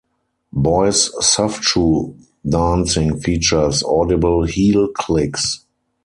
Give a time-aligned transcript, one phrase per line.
[0.51, 2.15] Boy's soft-shoe
[2.49, 5.63] dancing features audible heel clicks.